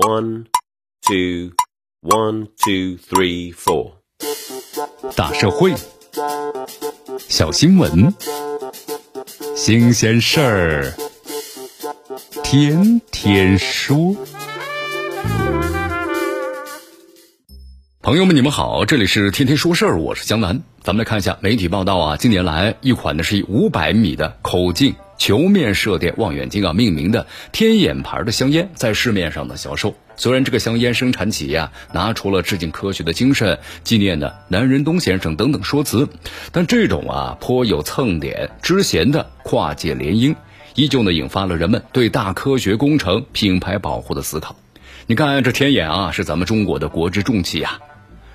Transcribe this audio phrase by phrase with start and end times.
[0.00, 0.46] One,
[1.02, 1.52] two,
[2.00, 3.92] one, two, three, four。
[5.14, 5.74] 大社会，
[7.28, 8.14] 小新闻，
[9.54, 10.94] 新鲜事儿，
[12.42, 14.16] 天天说。
[18.00, 20.62] 朋友们，你们好，这里是天天说事儿，我是江南。
[20.82, 29.94] 咱们来看一下媒体报道啊，近年来一款呢是以五百米的口径球面射电望远镜啊命名的天眼牌的香烟在市面上的销售。
[30.16, 36.08] 虽然这个香烟生产企业啊拿出了致敬科学的精神、纪念的南仁东先生等等说辞，
[36.52, 40.34] 但这种啊颇有蹭点之嫌的跨界联姻，
[40.74, 44.56] 依旧呢引发了人们对大科学工程品牌保护的思考。
[45.06, 47.78] 你看这天眼啊，是咱们中国的国之重器呀。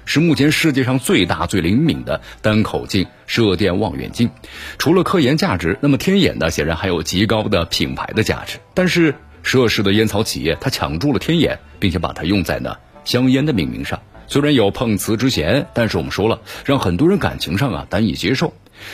[0.05, 4.29] 是目前世界上最大、最灵敏的单口径射电望远镜。
[4.77, 8.59] 除了科研价值，那么天眼呢，显然还有极高的品牌的价值。
[8.73, 13.99] 但是涉事的烟草企业，它抢注了天眼，并且把它用在呢香烟的命名上。
[14.27, 18.53] 虽然有碰瓷之嫌，但是我们说了，让很多人感情上啊难以接受。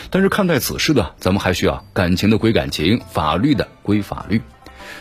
[0.09, 4.42] 但是看待此事呢，咱们还需要感情的归感情，法律的归法律。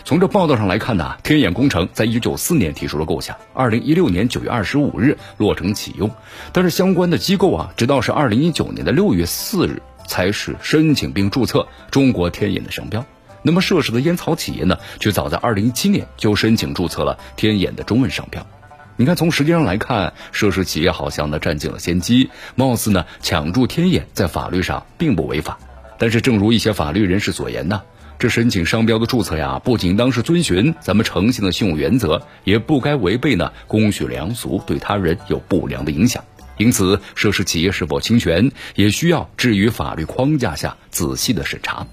[0.05, 6.11] 从这报道上来看呢，天眼工程在一九九四年提出了构想，二零一六年九月二十五日落成启用。
[6.53, 13.05] 但是相关的机构啊，直到是二零一九年的六月四日才是申请并注册中国天眼的商标。
[13.43, 18.47] 那么涉事的烟草企业呢，却早在二零一七年就申请注册了天眼的中文商标。
[18.97, 25.59] 你看，从时间上来看，涉事企业好像呢占尽了先机，貌似呢抢注天眼在法律上并不违法。
[25.97, 27.81] 但是正如一些法律人士所言呢。
[28.21, 36.23] 这申请商标的注册呀，不仅当是遵循咱们诚信的信用原则，也不该违背呢公序良俗，对他人有不良的影响。
[36.59, 41.87] 因此，涉事企业是否侵权，也需要置于法律框架下仔细的审查。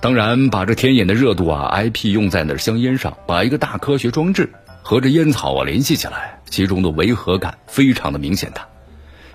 [0.00, 4.48] 当然，把这天眼的热度啊，IP 用在那香烟上，把一个大科学装置
[4.82, 8.60] 和这烟草啊联系起来，其中的违和感非常的明显的。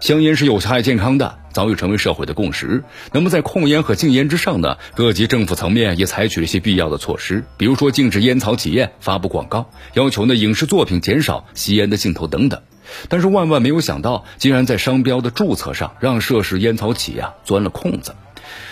[0.01, 2.83] 香烟是有害健康的，早已成为社会的共识。
[3.13, 4.75] 那么，在控烟和禁烟之上呢？
[4.95, 12.59] 各级政府层面也采取了一些必要的措施，比如说禁止烟草企业发布广告，要求呢影视作品减少吸烟的镜头等等。
[13.09, 18.15] 但是万万没有想到，竟然在商标的注册上让涉事烟草企业钻了空子。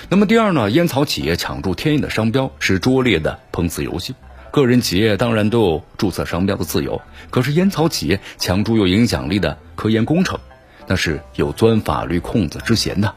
[0.09, 4.15] 那么第二呢，烟草企业抢注天眼的商标是拙劣的碰瓷游戏。
[4.49, 10.39] 个人企业当然都有注册商标的自由，可是烟草企业抢注有影响力的科研工程。
[10.89, 13.13] 那是有钻法律空子之嫌的，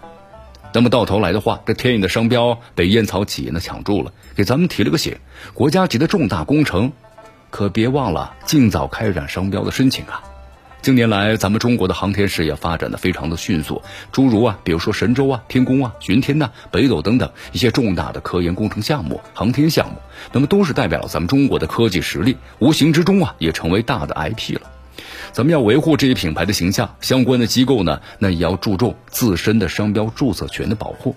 [0.74, 5.16] 那么到头来的话，这天眼的商标被烟草企业呢抢注了，给咱们提了个醒：
[5.54, 6.92] 国家级的重大工程，
[7.48, 10.22] 可别忘了尽早开展商标的申请啊！
[10.82, 13.80] 近年来，咱们中国的航天事业发展的非常的迅速，
[14.12, 19.94] 诸如啊，比如说神舟啊、天宫啊、巡天呐、北斗等等一些重大的科研工程项目、航天项目，
[20.32, 24.62] 那么都是代表了咱们中国的科技实力，无形之中啊，也成为大的 IP 了。
[25.30, 31.14] 咱们要维护这一品牌的形象，相关的机构呢，那也要注重自身的商标注册权的保护。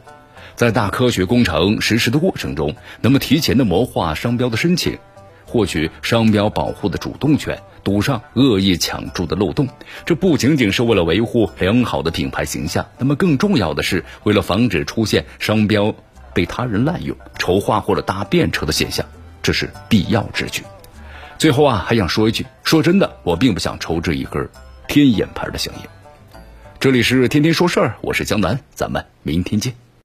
[0.56, 4.98] 在大科学工程实施的过程中，那么提前的谋划商标的申请，
[5.46, 9.68] 获取商标保护的主动权，堵上恶意抢注的漏洞。
[10.06, 15.94] 这不仅仅是为了维护良好的品牌形象，那么更重要的是为了防止出现商标
[16.34, 19.06] 被他人滥用、丑化或者搭便车的现象，
[19.42, 20.64] 这是必要之举。
[21.38, 24.48] 最后啊，还想说一句，说真的，我并不想抽这一根
[24.88, 25.90] 天眼牌的香烟。
[26.80, 29.74] 这里是天天说事儿，我是江南，咱们明天见。